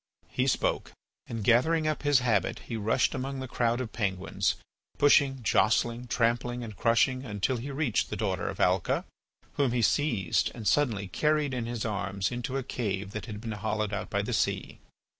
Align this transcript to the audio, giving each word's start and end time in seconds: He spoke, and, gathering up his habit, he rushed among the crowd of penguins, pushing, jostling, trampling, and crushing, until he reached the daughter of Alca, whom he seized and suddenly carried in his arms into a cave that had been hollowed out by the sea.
He 0.31 0.47
spoke, 0.47 0.93
and, 1.27 1.43
gathering 1.43 1.85
up 1.87 2.01
his 2.01 2.21
habit, 2.21 2.61
he 2.65 2.75
rushed 2.75 3.13
among 3.13 3.39
the 3.39 3.47
crowd 3.47 3.79
of 3.79 3.93
penguins, 3.93 4.55
pushing, 4.97 5.43
jostling, 5.43 6.07
trampling, 6.07 6.63
and 6.63 6.75
crushing, 6.75 7.23
until 7.23 7.57
he 7.57 7.69
reached 7.69 8.09
the 8.09 8.15
daughter 8.15 8.49
of 8.49 8.59
Alca, 8.59 9.05
whom 9.57 9.73
he 9.73 9.83
seized 9.83 10.49
and 10.55 10.67
suddenly 10.67 11.07
carried 11.07 11.53
in 11.53 11.67
his 11.67 11.85
arms 11.85 12.31
into 12.31 12.57
a 12.57 12.63
cave 12.63 13.11
that 13.11 13.27
had 13.27 13.39
been 13.39 13.51
hollowed 13.51 13.93
out 13.93 14.09
by 14.09 14.23
the 14.23 14.33
sea. 14.33 14.79